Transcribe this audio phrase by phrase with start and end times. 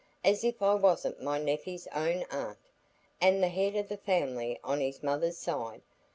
[0.25, 2.57] As if I wasn't my nephey's own aunt,
[3.21, 5.83] and the head o' the family on his mother's side!